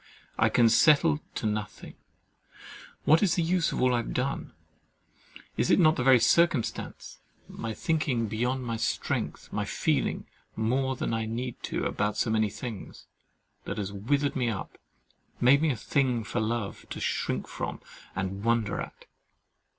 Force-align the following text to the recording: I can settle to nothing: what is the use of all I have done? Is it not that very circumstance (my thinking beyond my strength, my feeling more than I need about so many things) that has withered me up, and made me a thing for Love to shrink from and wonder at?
I 0.35 0.49
can 0.49 0.67
settle 0.67 1.19
to 1.35 1.45
nothing: 1.45 1.93
what 3.05 3.21
is 3.21 3.35
the 3.35 3.43
use 3.43 3.71
of 3.71 3.79
all 3.79 3.93
I 3.93 3.97
have 3.97 4.15
done? 4.15 4.51
Is 5.57 5.69
it 5.69 5.77
not 5.77 5.95
that 5.95 6.03
very 6.05 6.19
circumstance 6.19 7.19
(my 7.47 7.75
thinking 7.75 8.25
beyond 8.25 8.63
my 8.63 8.77
strength, 8.77 9.53
my 9.53 9.63
feeling 9.63 10.25
more 10.55 10.95
than 10.95 11.13
I 11.13 11.27
need 11.27 11.57
about 11.71 12.17
so 12.17 12.31
many 12.31 12.49
things) 12.49 13.05
that 13.65 13.77
has 13.77 13.93
withered 13.93 14.35
me 14.35 14.49
up, 14.49 14.79
and 15.35 15.43
made 15.43 15.61
me 15.61 15.69
a 15.69 15.75
thing 15.75 16.23
for 16.23 16.39
Love 16.39 16.87
to 16.89 16.99
shrink 16.99 17.47
from 17.47 17.79
and 18.15 18.43
wonder 18.43 18.81
at? 18.81 19.05